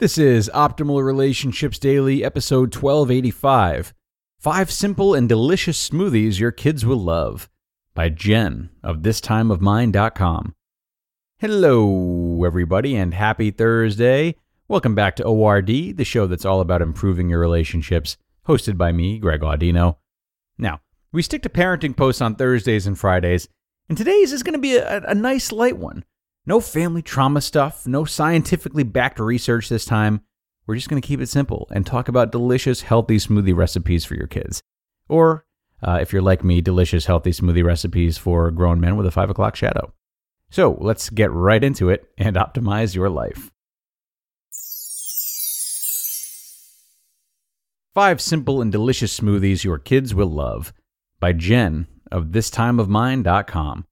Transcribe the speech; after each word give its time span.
This 0.00 0.16
is 0.16 0.48
Optimal 0.54 1.04
Relationships 1.04 1.76
Daily, 1.76 2.22
episode 2.22 2.72
1285 2.72 3.92
Five 4.38 4.70
Simple 4.70 5.12
and 5.12 5.28
Delicious 5.28 5.88
Smoothies 5.88 6.38
Your 6.38 6.52
Kids 6.52 6.86
Will 6.86 7.02
Love 7.02 7.48
by 7.94 8.08
Jen 8.08 8.70
of 8.84 8.98
ThisTimeOfMine.com. 8.98 10.54
Hello, 11.40 12.44
everybody, 12.44 12.94
and 12.94 13.12
happy 13.12 13.50
Thursday. 13.50 14.36
Welcome 14.68 14.94
back 14.94 15.16
to 15.16 15.24
ORD, 15.24 15.66
the 15.66 16.04
show 16.04 16.28
that's 16.28 16.44
all 16.44 16.60
about 16.60 16.80
improving 16.80 17.28
your 17.28 17.40
relationships, 17.40 18.16
hosted 18.46 18.78
by 18.78 18.92
me, 18.92 19.18
Greg 19.18 19.40
Audino. 19.40 19.96
Now, 20.56 20.80
we 21.10 21.22
stick 21.22 21.42
to 21.42 21.48
parenting 21.48 21.96
posts 21.96 22.22
on 22.22 22.36
Thursdays 22.36 22.86
and 22.86 22.96
Fridays, 22.96 23.48
and 23.88 23.98
today's 23.98 24.32
is 24.32 24.44
going 24.44 24.52
to 24.54 24.60
be 24.60 24.76
a, 24.76 25.00
a 25.08 25.14
nice 25.16 25.50
light 25.50 25.76
one. 25.76 26.04
No 26.48 26.60
family 26.60 27.02
trauma 27.02 27.42
stuff, 27.42 27.86
no 27.86 28.06
scientifically 28.06 28.82
backed 28.82 29.20
research 29.20 29.68
this 29.68 29.84
time. 29.84 30.22
We're 30.66 30.76
just 30.76 30.88
going 30.88 31.00
to 31.00 31.06
keep 31.06 31.20
it 31.20 31.28
simple 31.28 31.68
and 31.70 31.84
talk 31.84 32.08
about 32.08 32.32
delicious, 32.32 32.80
healthy 32.80 33.18
smoothie 33.18 33.54
recipes 33.54 34.06
for 34.06 34.14
your 34.14 34.26
kids. 34.26 34.62
Or, 35.10 35.44
uh, 35.82 35.98
if 36.00 36.10
you're 36.10 36.22
like 36.22 36.42
me, 36.42 36.62
delicious, 36.62 37.04
healthy 37.04 37.32
smoothie 37.32 37.62
recipes 37.62 38.16
for 38.16 38.50
grown 38.50 38.80
men 38.80 38.96
with 38.96 39.06
a 39.06 39.10
5 39.10 39.28
o'clock 39.28 39.56
shadow. 39.56 39.92
So 40.48 40.78
let's 40.80 41.10
get 41.10 41.30
right 41.30 41.62
into 41.62 41.90
it 41.90 42.08
and 42.16 42.34
optimize 42.34 42.94
your 42.94 43.10
life. 43.10 43.50
Five 47.92 48.22
simple 48.22 48.62
and 48.62 48.72
delicious 48.72 49.20
smoothies 49.20 49.64
your 49.64 49.78
kids 49.78 50.14
will 50.14 50.30
love 50.30 50.72
by 51.20 51.34
Jen 51.34 51.88
of 52.10 52.28
thistimeofmine.com. 52.28 53.84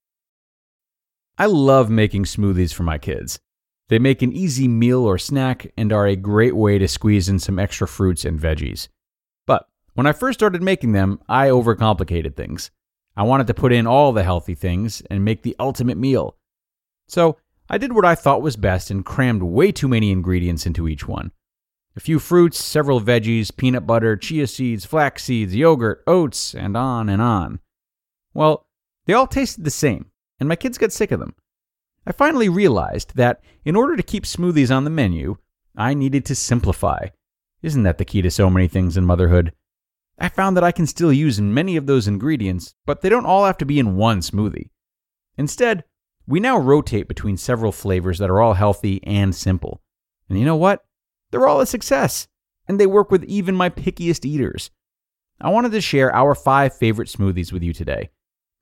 I 1.38 1.46
love 1.46 1.90
making 1.90 2.24
smoothies 2.24 2.72
for 2.72 2.82
my 2.82 2.96
kids. 2.96 3.38
They 3.88 3.98
make 3.98 4.22
an 4.22 4.32
easy 4.32 4.66
meal 4.68 5.04
or 5.04 5.18
snack 5.18 5.70
and 5.76 5.92
are 5.92 6.06
a 6.06 6.16
great 6.16 6.56
way 6.56 6.78
to 6.78 6.88
squeeze 6.88 7.28
in 7.28 7.38
some 7.38 7.58
extra 7.58 7.86
fruits 7.86 8.24
and 8.24 8.40
veggies. 8.40 8.88
But 9.46 9.68
when 9.94 10.06
I 10.06 10.12
first 10.12 10.38
started 10.38 10.62
making 10.62 10.92
them, 10.92 11.20
I 11.28 11.48
overcomplicated 11.48 12.36
things. 12.36 12.70
I 13.16 13.22
wanted 13.22 13.46
to 13.48 13.54
put 13.54 13.72
in 13.72 13.86
all 13.86 14.12
the 14.12 14.24
healthy 14.24 14.54
things 14.54 15.02
and 15.10 15.24
make 15.24 15.42
the 15.42 15.56
ultimate 15.60 15.98
meal. 15.98 16.36
So 17.06 17.36
I 17.68 17.78
did 17.78 17.92
what 17.92 18.04
I 18.04 18.14
thought 18.14 18.42
was 18.42 18.56
best 18.56 18.90
and 18.90 19.04
crammed 19.04 19.42
way 19.42 19.72
too 19.72 19.88
many 19.88 20.10
ingredients 20.10 20.66
into 20.66 20.88
each 20.88 21.06
one. 21.06 21.32
A 21.96 22.00
few 22.00 22.18
fruits, 22.18 22.62
several 22.62 23.00
veggies, 23.00 23.56
peanut 23.56 23.86
butter, 23.86 24.16
chia 24.16 24.46
seeds, 24.46 24.84
flax 24.84 25.24
seeds, 25.24 25.54
yogurt, 25.54 26.02
oats, 26.06 26.54
and 26.54 26.76
on 26.76 27.08
and 27.08 27.22
on. 27.22 27.60
Well, 28.34 28.66
they 29.06 29.14
all 29.14 29.26
tasted 29.26 29.64
the 29.64 29.70
same, 29.70 30.10
and 30.38 30.48
my 30.48 30.56
kids 30.56 30.78
got 30.78 30.92
sick 30.92 31.10
of 31.10 31.20
them. 31.20 31.34
I 32.06 32.12
finally 32.12 32.48
realized 32.48 33.16
that 33.16 33.40
in 33.64 33.76
order 33.76 33.96
to 33.96 34.02
keep 34.02 34.24
smoothies 34.24 34.74
on 34.74 34.84
the 34.84 34.90
menu, 34.90 35.36
I 35.76 35.94
needed 35.94 36.24
to 36.26 36.34
simplify. 36.34 37.08
Isn't 37.62 37.82
that 37.82 37.98
the 37.98 38.04
key 38.04 38.22
to 38.22 38.30
so 38.30 38.48
many 38.48 38.68
things 38.68 38.96
in 38.96 39.04
motherhood? 39.04 39.52
I 40.18 40.28
found 40.28 40.56
that 40.56 40.64
I 40.64 40.72
can 40.72 40.86
still 40.86 41.12
use 41.12 41.40
many 41.40 41.76
of 41.76 41.86
those 41.86 42.08
ingredients, 42.08 42.74
but 42.86 43.02
they 43.02 43.08
don't 43.08 43.26
all 43.26 43.44
have 43.44 43.58
to 43.58 43.66
be 43.66 43.78
in 43.78 43.96
one 43.96 44.20
smoothie. 44.20 44.70
Instead, 45.36 45.84
we 46.26 46.40
now 46.40 46.58
rotate 46.58 47.08
between 47.08 47.36
several 47.36 47.72
flavors 47.72 48.18
that 48.18 48.30
are 48.30 48.40
all 48.40 48.54
healthy 48.54 49.02
and 49.04 49.34
simple. 49.34 49.82
And 50.28 50.38
you 50.38 50.44
know 50.44 50.56
what? 50.56 50.84
They're 51.30 51.46
all 51.46 51.60
a 51.60 51.66
success, 51.66 52.28
and 52.66 52.80
they 52.80 52.86
work 52.86 53.10
with 53.10 53.24
even 53.24 53.54
my 53.54 53.68
pickiest 53.68 54.24
eaters. 54.24 54.70
I 55.40 55.50
wanted 55.50 55.72
to 55.72 55.80
share 55.80 56.14
our 56.14 56.34
five 56.34 56.74
favorite 56.74 57.08
smoothies 57.08 57.52
with 57.52 57.62
you 57.62 57.72
today. 57.72 58.10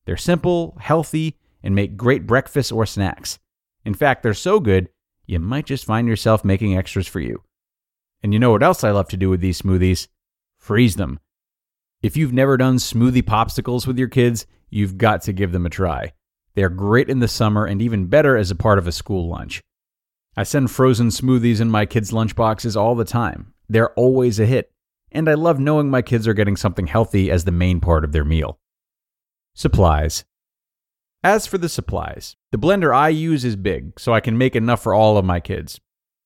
They're 0.06 0.16
simple, 0.16 0.76
healthy, 0.80 1.38
and 1.64 1.74
make 1.74 1.96
great 1.96 2.26
breakfasts 2.26 2.70
or 2.70 2.86
snacks. 2.86 3.40
In 3.84 3.94
fact, 3.94 4.22
they're 4.22 4.34
so 4.34 4.60
good, 4.60 4.88
you 5.26 5.40
might 5.40 5.66
just 5.66 5.84
find 5.84 6.06
yourself 6.06 6.44
making 6.44 6.76
extras 6.76 7.08
for 7.08 7.18
you. 7.18 7.42
And 8.22 8.32
you 8.32 8.38
know 8.38 8.52
what 8.52 8.62
else 8.62 8.84
I 8.84 8.92
love 8.92 9.08
to 9.08 9.16
do 9.16 9.30
with 9.30 9.40
these 9.40 9.60
smoothies? 9.60 10.06
Freeze 10.58 10.96
them. 10.96 11.18
If 12.02 12.16
you've 12.16 12.32
never 12.32 12.56
done 12.56 12.76
smoothie 12.76 13.22
popsicles 13.22 13.86
with 13.86 13.98
your 13.98 14.08
kids, 14.08 14.46
you've 14.68 14.98
got 14.98 15.22
to 15.22 15.32
give 15.32 15.52
them 15.52 15.66
a 15.66 15.70
try. 15.70 16.12
They're 16.54 16.68
great 16.68 17.08
in 17.08 17.18
the 17.18 17.28
summer 17.28 17.64
and 17.64 17.82
even 17.82 18.06
better 18.06 18.36
as 18.36 18.50
a 18.50 18.54
part 18.56 18.78
of 18.78 18.86
a 18.86 18.92
school 18.92 19.28
lunch. 19.28 19.62
I 20.36 20.42
send 20.42 20.70
frozen 20.70 21.08
smoothies 21.08 21.60
in 21.60 21.70
my 21.70 21.86
kids' 21.86 22.10
lunchboxes 22.10 22.76
all 22.76 22.94
the 22.94 23.04
time. 23.04 23.54
They're 23.68 23.92
always 23.94 24.38
a 24.38 24.46
hit, 24.46 24.70
and 25.10 25.28
I 25.28 25.34
love 25.34 25.58
knowing 25.58 25.88
my 25.90 26.02
kids 26.02 26.28
are 26.28 26.34
getting 26.34 26.56
something 26.56 26.86
healthy 26.86 27.30
as 27.30 27.44
the 27.44 27.52
main 27.52 27.80
part 27.80 28.04
of 28.04 28.12
their 28.12 28.24
meal. 28.24 28.58
Supplies. 29.54 30.24
As 31.24 31.46
for 31.46 31.56
the 31.56 31.70
supplies, 31.70 32.36
the 32.52 32.58
blender 32.58 32.94
I 32.94 33.08
use 33.08 33.46
is 33.46 33.56
big, 33.56 33.98
so 33.98 34.12
I 34.12 34.20
can 34.20 34.36
make 34.36 34.54
enough 34.54 34.82
for 34.82 34.92
all 34.92 35.16
of 35.16 35.24
my 35.24 35.40
kids, 35.40 35.80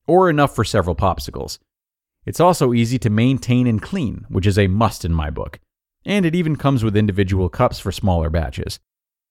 or 0.09 0.29
enough 0.29 0.57
for 0.57 0.65
several 0.65 0.97
popsicles. 0.97 1.61
It's 2.27 2.41
also 2.41 2.73
easy 2.73 2.99
to 2.99 3.09
maintain 3.09 3.69
and 3.69 3.81
clean, 3.81 4.27
which 4.29 4.45
is 4.45 4.59
a 4.59 4.67
must 4.67 5.05
in 5.05 5.15
my 5.15 5.31
book, 5.31 5.61
and 6.05 6.27
it 6.27 6.35
even 6.35 6.57
comes 6.57 6.83
with 6.83 6.97
individual 6.97 7.49
cups 7.49 7.79
for 7.79 7.93
smaller 7.93 8.29
batches. 8.29 8.81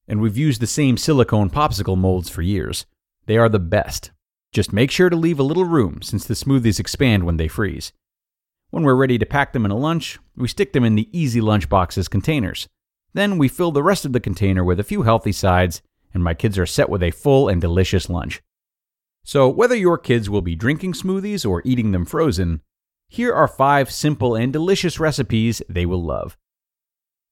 And 0.08 0.22
we've 0.22 0.38
used 0.38 0.62
the 0.62 0.68
same 0.68 0.96
silicone 0.96 1.50
popsicle 1.50 1.98
molds 1.98 2.30
for 2.30 2.42
years. 2.42 2.86
They 3.26 3.36
are 3.36 3.50
the 3.50 3.60
best. 3.60 4.12
Just 4.54 4.72
make 4.72 4.90
sure 4.90 5.10
to 5.10 5.18
leave 5.18 5.38
a 5.38 5.44
little 5.44 5.66
room 5.66 6.02
since 6.02 6.24
the 6.24 6.34
smoothies 6.34 6.80
expand 6.80 7.26
when 7.26 7.36
they 7.36 7.50
freeze. 7.50 7.92
When 8.70 8.84
we're 8.84 8.96
ready 8.96 9.18
to 9.18 9.26
pack 9.26 9.52
them 9.52 9.66
in 9.66 9.72
a 9.72 9.78
lunch, 9.78 10.18
we 10.38 10.48
stick 10.48 10.72
them 10.72 10.86
in 10.86 10.96
the 10.96 11.10
Easy 11.12 11.42
Lunch 11.42 11.68
Boxes 11.68 12.08
containers. 12.08 12.70
Then 13.18 13.40
we 13.40 13.48
fill 13.48 13.72
the 13.72 13.82
rest 13.82 14.06
of 14.06 14.14
the 14.14 14.20
container 14.20 14.64
with 14.64 14.80
a 14.80 14.84
few 14.84 15.02
healthy 15.02 15.32
sides, 15.32 15.82
and 16.14 16.24
my 16.24 16.36
kids 16.36 16.56
are 16.60 16.68
set 16.68 16.88
with 16.88 17.02
a 17.02 17.10
full 17.10 17.50
and 17.50 17.60
delicious 17.60 18.12
lunch. 18.12 18.44
So, 19.24 19.50
whether 19.50 19.76
your 19.76 19.98
kids 19.98 20.30
will 20.30 20.44
be 20.44 20.54
drinking 20.56 20.94
smoothies 20.94 21.44
or 21.44 21.64
eating 21.66 21.94
them 21.94 22.06
frozen, 22.06 22.62
here 23.10 23.34
are 23.34 23.48
five 23.48 23.90
simple 23.90 24.36
and 24.36 24.54
delicious 24.54 25.00
recipes 25.00 25.64
they 25.68 25.84
will 25.84 26.04
love. 26.04 26.38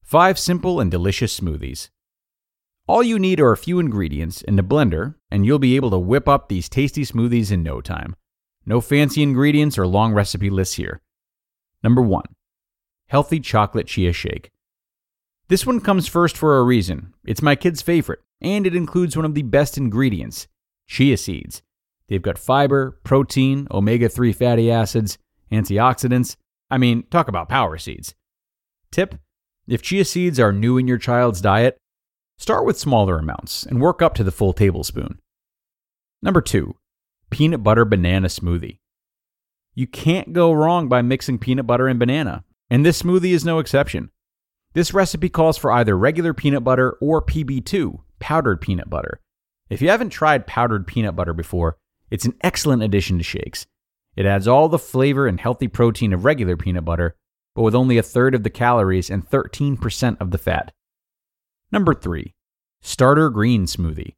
Five 0.02 0.40
simple 0.40 0.80
and 0.80 0.90
delicious 0.90 1.40
smoothies. 1.40 1.92
All 2.88 3.04
you 3.04 3.20
need 3.20 3.40
are 3.40 3.52
a 3.52 3.56
few 3.56 3.78
ingredients 3.78 4.42
and 4.42 4.60
a 4.60 4.64
blender, 4.64 5.14
and 5.30 5.46
you'll 5.46 5.60
be 5.60 5.76
able 5.76 5.92
to 5.92 6.00
whip 6.00 6.28
up 6.28 6.50
these 6.50 6.68
tasty 6.68 7.04
smoothies 7.04 7.52
in 7.52 7.62
no 7.62 7.80
time. 7.80 8.16
No 8.66 8.82
fancy 8.82 9.22
ingredients 9.22 9.78
or 9.78 9.86
long 9.86 10.14
recipe 10.14 10.50
lists 10.50 10.78
here. 10.78 11.04
Number 11.84 12.02
one, 12.02 12.26
healthy 13.06 13.40
chocolate 13.40 13.86
chia 13.86 14.14
shake. 14.14 14.50
This 15.48 15.66
one 15.66 15.80
comes 15.80 16.08
first 16.08 16.36
for 16.36 16.58
a 16.58 16.64
reason. 16.64 17.14
It's 17.24 17.42
my 17.42 17.56
kid's 17.56 17.84
favorite, 17.84 18.20
and 18.42 18.66
it 18.66 18.76
includes 18.76 19.16
one 19.16 19.26
of 19.26 19.36
the 19.36 19.44
best 19.44 19.78
ingredients 19.78 20.48
chia 20.88 21.18
seeds. 21.18 21.62
They've 22.08 22.22
got 22.22 22.40
fiber, 22.40 23.00
protein, 23.04 23.68
omega 23.70 24.10
3 24.10 24.34
fatty 24.34 24.72
acids, 24.72 25.18
antioxidants. 25.52 26.36
I 26.72 26.80
mean, 26.80 27.04
talk 27.12 27.28
about 27.28 27.50
power 27.50 27.78
seeds. 27.78 28.16
Tip 28.92 29.16
If 29.68 29.84
chia 29.84 30.06
seeds 30.06 30.40
are 30.40 30.52
new 30.52 30.78
in 30.78 30.88
your 30.88 30.98
child's 30.98 31.42
diet, 31.42 31.78
start 32.40 32.66
with 32.66 32.80
smaller 32.80 33.20
amounts 33.20 33.66
and 33.66 33.82
work 33.82 34.02
up 34.02 34.16
to 34.16 34.24
the 34.24 34.32
full 34.32 34.54
tablespoon. 34.54 35.20
Number 36.24 36.42
two, 36.42 36.76
peanut 37.30 37.62
butter 37.62 37.86
banana 37.86 38.30
smoothie. 38.30 38.80
You 39.76 39.86
can't 39.86 40.34
go 40.34 40.52
wrong 40.54 40.88
by 40.88 41.04
mixing 41.04 41.38
peanut 41.38 41.68
butter 41.68 41.88
and 41.88 42.00
banana, 42.00 42.44
and 42.70 42.84
this 42.84 43.04
smoothie 43.04 43.32
is 43.32 43.46
no 43.46 43.60
exception. 43.60 44.10
This 44.76 44.94
recipe 44.94 45.30
calls 45.30 45.58
for 45.58 45.72
either 45.72 45.98
regular 45.98 46.34
peanut 46.34 46.66
butter 46.66 46.98
or 47.00 47.22
PB2, 47.22 47.98
powdered 48.20 48.60
peanut 48.60 48.90
butter. 48.90 49.22
If 49.70 49.82
you 49.82 49.88
haven't 49.88 50.10
tried 50.10 50.48
powdered 50.48 50.86
peanut 50.86 51.16
butter 51.16 51.34
before, 51.34 51.78
it's 52.12 52.26
an 52.26 52.36
excellent 52.42 52.84
addition 52.84 53.18
to 53.18 53.24
shakes. 53.24 53.66
It 54.18 54.26
adds 54.26 54.50
all 54.50 54.68
the 54.68 54.78
flavor 54.78 55.28
and 55.28 55.40
healthy 55.40 55.70
protein 55.70 56.12
of 56.12 56.26
regular 56.26 56.58
peanut 56.58 56.84
butter, 56.84 57.16
but 57.56 57.62
with 57.62 57.74
only 57.74 57.98
a 57.98 58.04
third 58.04 58.36
of 58.36 58.44
the 58.44 58.50
calories 58.50 59.10
and 59.10 59.26
13% 59.26 60.18
of 60.20 60.32
the 60.32 60.38
fat. 60.38 60.74
Number 61.72 61.94
3. 61.94 62.34
Starter 62.82 63.30
Green 63.30 63.68
Smoothie. 63.68 64.16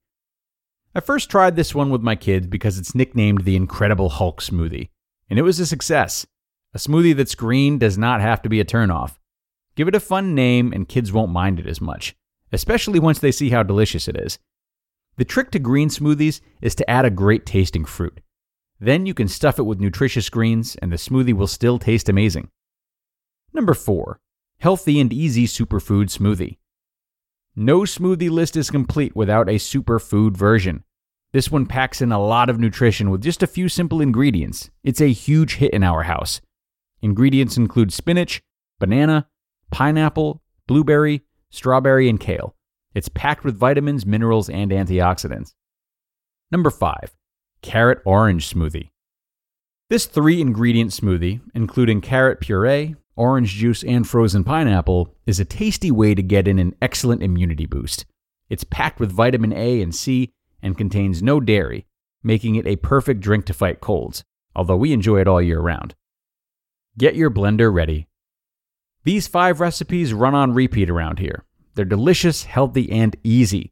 I 0.95 1.01
first 1.01 1.29
tried 1.29 1.55
this 1.55 1.75
one 1.75 1.91
with 1.91 2.01
my 2.01 2.15
kids 2.15 2.47
because 2.47 2.79
it's 2.79 2.95
nicknamed 2.95 3.43
the 3.43 3.55
Incredible 3.55 4.09
Hulk 4.09 4.41
Smoothie, 4.41 4.89
and 5.29 5.37
it 5.37 5.43
was 5.43 5.59
a 5.59 5.67
success. 5.67 6.25
A 6.73 6.79
smoothie 6.79 7.15
that's 7.15 7.35
green 7.35 7.77
does 7.77 7.95
not 7.95 8.21
have 8.21 8.41
to 8.41 8.49
be 8.49 8.59
a 8.59 8.65
turnoff. 8.65 9.17
Give 9.77 9.87
it 9.87 9.95
a 9.95 9.99
fun 9.99 10.33
name, 10.33 10.73
and 10.73 10.89
kids 10.89 11.13
won't 11.13 11.31
mind 11.31 11.59
it 11.59 11.67
as 11.67 11.79
much, 11.79 12.15
especially 12.51 12.99
once 12.99 13.19
they 13.19 13.31
see 13.31 13.51
how 13.51 13.61
delicious 13.61 14.07
it 14.07 14.17
is. 14.17 14.39
The 15.17 15.23
trick 15.23 15.51
to 15.51 15.59
green 15.59 15.89
smoothies 15.89 16.41
is 16.61 16.73
to 16.75 16.89
add 16.89 17.05
a 17.05 17.11
great 17.11 17.45
tasting 17.45 17.85
fruit. 17.85 18.19
Then 18.79 19.05
you 19.05 19.13
can 19.13 19.27
stuff 19.27 19.59
it 19.59 19.67
with 19.67 19.79
nutritious 19.79 20.31
greens, 20.31 20.75
and 20.77 20.91
the 20.91 20.97
smoothie 20.97 21.33
will 21.33 21.45
still 21.45 21.77
taste 21.77 22.09
amazing. 22.09 22.49
Number 23.53 23.75
4. 23.75 24.19
Healthy 24.59 24.99
and 24.99 25.13
Easy 25.13 25.45
Superfood 25.45 26.09
Smoothie. 26.09 26.57
No 27.55 27.81
smoothie 27.81 28.31
list 28.31 28.57
is 28.57 28.71
complete 28.71 29.15
without 29.15 29.47
a 29.47 29.53
superfood 29.53 30.35
version. 30.35 30.83
This 31.33 31.51
one 31.51 31.67
packs 31.67 32.01
in 32.01 32.11
a 32.11 32.23
lot 32.23 32.49
of 32.49 32.59
nutrition 32.59 33.11
with 33.11 33.21
just 33.21 33.43
a 33.43 33.47
few 33.47 33.69
simple 33.69 34.01
ingredients. 34.01 34.71
It's 34.83 35.01
a 35.01 35.13
huge 35.13 35.57
hit 35.57 35.73
in 35.73 35.83
our 35.83 36.03
house. 36.03 36.41
Ingredients 37.03 37.57
include 37.57 37.93
spinach, 37.93 38.41
banana, 38.79 39.27
pineapple, 39.71 40.41
blueberry, 40.67 41.23
strawberry, 41.49 42.09
and 42.09 42.19
kale. 42.19 42.55
It's 42.93 43.09
packed 43.09 43.43
with 43.43 43.57
vitamins, 43.57 44.05
minerals, 44.05 44.49
and 44.49 44.71
antioxidants. 44.71 45.53
Number 46.51 46.69
5. 46.69 47.15
Carrot 47.61 47.99
Orange 48.05 48.53
Smoothie. 48.53 48.91
This 49.89 50.05
three 50.05 50.41
ingredient 50.41 50.91
smoothie, 50.91 51.39
including 51.53 52.01
carrot 52.01 52.41
puree, 52.41 52.95
orange 53.15 53.53
juice, 53.53 53.83
and 53.83 54.07
frozen 54.07 54.43
pineapple, 54.43 55.15
is 55.25 55.39
a 55.39 55.45
tasty 55.45 55.91
way 55.91 56.13
to 56.13 56.21
get 56.21 56.47
in 56.47 56.59
an 56.59 56.75
excellent 56.81 57.23
immunity 57.23 57.65
boost. 57.65 58.05
It's 58.49 58.65
packed 58.65 58.99
with 58.99 59.11
vitamin 59.11 59.53
A 59.53 59.81
and 59.81 59.95
C 59.95 60.33
and 60.61 60.77
contains 60.77 61.23
no 61.23 61.39
dairy, 61.39 61.85
making 62.21 62.55
it 62.55 62.67
a 62.67 62.75
perfect 62.75 63.21
drink 63.21 63.45
to 63.45 63.53
fight 63.53 63.79
colds, 63.79 64.23
although 64.55 64.75
we 64.75 64.91
enjoy 64.91 65.21
it 65.21 65.27
all 65.27 65.41
year 65.41 65.59
round. 65.59 65.95
Get 66.97 67.15
your 67.15 67.29
blender 67.29 67.73
ready. 67.73 68.07
These 69.07 69.29
five 69.29 69.61
recipes 69.61 70.13
run 70.13 70.35
on 70.35 70.53
repeat 70.53 70.89
around 70.89 71.19
here. 71.19 71.45
They're 71.75 71.85
delicious, 71.85 72.43
healthy, 72.43 72.91
and 72.91 73.15
easy. 73.23 73.71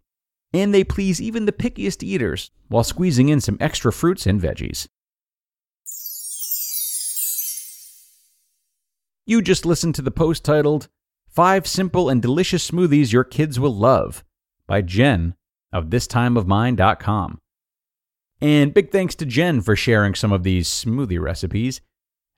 And 0.53 0.73
they 0.73 0.85
please 0.85 1.21
even 1.21 1.43
the 1.43 1.51
pickiest 1.51 2.03
eaters 2.03 2.51
while 2.69 2.85
squeezing 2.85 3.27
in 3.27 3.41
some 3.41 3.57
extra 3.59 3.91
fruits 3.91 4.25
and 4.25 4.41
veggies. 4.41 4.87
You 9.25 9.41
just 9.41 9.65
listened 9.65 9.95
to 9.95 10.01
the 10.01 10.09
post 10.09 10.45
titled 10.45 10.87
Five 11.27 11.67
Simple 11.67 12.07
and 12.07 12.21
Delicious 12.21 12.71
Smoothies 12.71 13.11
Your 13.11 13.25
Kids 13.25 13.59
Will 13.59 13.75
Love 13.75 14.23
by 14.67 14.79
Jen 14.81 15.35
of 15.73 15.87
thistimeofmine.com. 15.87 17.41
And 18.39 18.73
big 18.73 18.89
thanks 18.89 19.15
to 19.15 19.25
Jen 19.25 19.59
for 19.59 19.75
sharing 19.75 20.15
some 20.15 20.31
of 20.31 20.43
these 20.43 20.69
smoothie 20.69 21.19
recipes. 21.19 21.81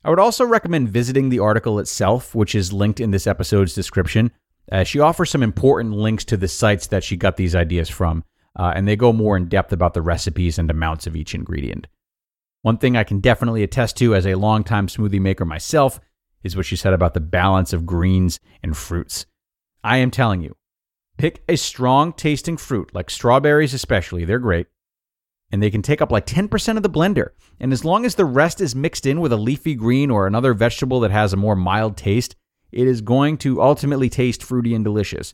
I 0.07 0.09
would 0.09 0.19
also 0.19 0.45
recommend 0.45 0.87
visiting 0.87 1.27
the 1.27 1.39
article 1.39 1.79
itself, 1.79 2.33
which 2.33 2.55
is 2.55 2.71
linked 2.71 3.01
in 3.01 3.11
this 3.11 3.27
episode's 3.27 3.73
description. 3.73 4.31
Uh, 4.71 4.85
she 4.85 5.01
offers 5.01 5.29
some 5.29 5.43
important 5.43 5.95
links 5.95 6.23
to 6.25 6.37
the 6.37 6.47
sites 6.47 6.87
that 6.87 7.03
she 7.03 7.17
got 7.17 7.35
these 7.35 7.53
ideas 7.53 7.89
from, 7.89 8.23
uh, 8.55 8.71
and 8.73 8.87
they 8.87 8.95
go 8.95 9.11
more 9.11 9.35
in 9.35 9.49
depth 9.49 9.73
about 9.73 9.93
the 9.93 10.01
recipes 10.01 10.57
and 10.57 10.71
amounts 10.71 11.07
of 11.07 11.17
each 11.17 11.35
ingredient. 11.35 11.87
One 12.61 12.77
thing 12.77 12.95
I 12.95 13.03
can 13.03 13.19
definitely 13.19 13.63
attest 13.63 13.97
to 13.97 14.15
as 14.15 14.25
a 14.25 14.35
longtime 14.35 14.87
smoothie 14.87 15.19
maker 15.19 15.43
myself 15.43 15.99
is 16.41 16.55
what 16.55 16.65
she 16.65 16.77
said 16.77 16.93
about 16.93 17.13
the 17.13 17.19
balance 17.19 17.73
of 17.73 17.85
greens 17.85 18.39
and 18.63 18.77
fruits. 18.77 19.25
I 19.83 19.97
am 19.97 20.09
telling 20.09 20.41
you, 20.41 20.55
pick 21.17 21.43
a 21.49 21.57
strong 21.57 22.13
tasting 22.13 22.55
fruit, 22.55 22.95
like 22.95 23.09
strawberries 23.09 23.73
especially, 23.73 24.23
they're 24.23 24.39
great, 24.39 24.67
and 25.51 25.61
they 25.61 25.71
can 25.71 25.81
take 25.81 26.01
up 26.01 26.11
like 26.11 26.25
10% 26.25 26.77
of 26.77 26.83
the 26.83 26.89
blender. 26.89 27.29
And 27.59 27.71
as 27.71 27.85
long 27.85 28.05
as 28.05 28.15
the 28.15 28.25
rest 28.25 28.59
is 28.59 28.75
mixed 28.75 29.05
in 29.05 29.21
with 29.21 29.31
a 29.31 29.37
leafy 29.37 29.75
green 29.75 30.11
or 30.11 30.27
another 30.27 30.53
vegetable 30.53 30.99
that 31.01 31.11
has 31.11 31.33
a 31.33 31.37
more 31.37 31.55
mild 31.55 31.95
taste, 31.95 32.35
it 32.71 32.87
is 32.87 33.01
going 33.01 33.37
to 33.39 33.61
ultimately 33.61 34.09
taste 34.09 34.43
fruity 34.43 34.75
and 34.75 34.83
delicious. 34.83 35.33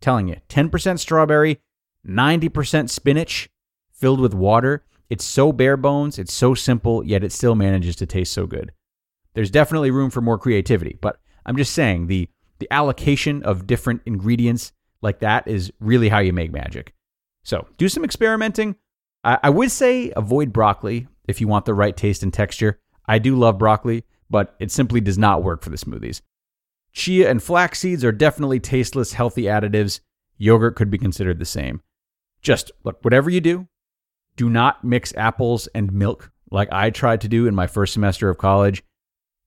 Telling 0.00 0.28
you, 0.28 0.36
10% 0.48 0.98
strawberry, 0.98 1.60
90% 2.06 2.88
spinach 2.88 3.50
filled 3.90 4.20
with 4.20 4.34
water. 4.34 4.84
It's 5.10 5.24
so 5.24 5.52
bare 5.52 5.76
bones, 5.76 6.18
it's 6.18 6.32
so 6.32 6.54
simple, 6.54 7.04
yet 7.04 7.24
it 7.24 7.32
still 7.32 7.54
manages 7.54 7.96
to 7.96 8.06
taste 8.06 8.32
so 8.32 8.46
good. 8.46 8.72
There's 9.34 9.50
definitely 9.50 9.90
room 9.90 10.10
for 10.10 10.20
more 10.20 10.38
creativity, 10.38 10.96
but 11.00 11.20
I'm 11.44 11.56
just 11.56 11.72
saying 11.72 12.06
the 12.06 12.28
the 12.60 12.70
allocation 12.70 13.42
of 13.42 13.66
different 13.66 14.02
ingredients 14.04 14.72
like 15.00 15.20
that 15.20 15.48
is 15.48 15.72
really 15.80 16.10
how 16.10 16.18
you 16.18 16.32
make 16.32 16.52
magic. 16.52 16.94
So 17.42 17.66
do 17.78 17.88
some 17.88 18.04
experimenting. 18.04 18.76
I, 19.24 19.38
I 19.44 19.50
would 19.50 19.70
say 19.70 20.12
avoid 20.16 20.52
broccoli 20.52 21.08
if 21.26 21.40
you 21.40 21.48
want 21.48 21.64
the 21.64 21.74
right 21.74 21.96
taste 21.96 22.22
and 22.22 22.32
texture. 22.32 22.80
I 23.06 23.18
do 23.18 23.36
love 23.36 23.58
broccoli, 23.58 24.04
but 24.28 24.54
it 24.60 24.70
simply 24.70 25.00
does 25.00 25.18
not 25.18 25.42
work 25.42 25.62
for 25.62 25.70
the 25.70 25.76
smoothies. 25.76 26.20
Chia 26.92 27.30
and 27.30 27.42
flax 27.42 27.80
seeds 27.80 28.04
are 28.04 28.12
definitely 28.12 28.60
tasteless, 28.60 29.12
healthy 29.12 29.42
additives. 29.44 30.00
Yogurt 30.38 30.76
could 30.76 30.90
be 30.90 30.98
considered 30.98 31.38
the 31.38 31.44
same. 31.44 31.82
Just 32.42 32.72
look, 32.84 32.98
whatever 33.04 33.30
you 33.30 33.40
do, 33.40 33.68
do 34.36 34.48
not 34.48 34.82
mix 34.82 35.14
apples 35.16 35.68
and 35.74 35.92
milk 35.92 36.30
like 36.50 36.72
I 36.72 36.90
tried 36.90 37.20
to 37.22 37.28
do 37.28 37.46
in 37.46 37.54
my 37.54 37.66
first 37.66 37.92
semester 37.92 38.28
of 38.28 38.38
college. 38.38 38.82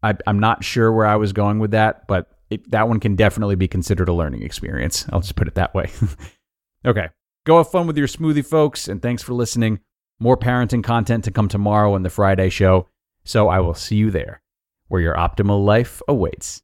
I, 0.01 0.15
am 0.27 0.39
not 0.39 0.63
sure 0.63 0.91
where 0.91 1.05
I 1.05 1.15
was 1.15 1.33
going 1.33 1.59
with 1.59 1.71
that, 1.71 2.07
but 2.07 2.29
it, 2.49 2.69
that 2.71 2.87
one 2.87 2.99
can 2.99 3.15
definitely 3.15 3.55
be 3.55 3.67
considered 3.67 4.09
a 4.09 4.13
learning 4.13 4.43
experience. 4.43 5.05
I'll 5.11 5.21
just 5.21 5.35
put 5.35 5.47
it 5.47 5.55
that 5.55 5.73
way. 5.73 5.89
okay. 6.85 7.09
Go 7.45 7.57
have 7.57 7.69
fun 7.69 7.87
with 7.87 7.97
your 7.97 8.07
smoothie, 8.07 8.45
folks, 8.45 8.87
and 8.87 9.01
thanks 9.01 9.21
for 9.21 9.33
listening. 9.33 9.81
More 10.17 10.37
parenting 10.37 10.81
content 10.81 11.25
to 11.25 11.31
come 11.31 11.49
tomorrow 11.49 11.93
on 11.93 12.03
the 12.03 12.09
Friday 12.09 12.49
show. 12.49 12.87
So 13.25 13.49
I 13.49 13.59
will 13.59 13.73
see 13.73 13.97
you 13.97 14.11
there, 14.11 14.41
where 14.87 15.01
your 15.01 15.15
optimal 15.15 15.65
life 15.65 16.01
awaits. 16.07 16.62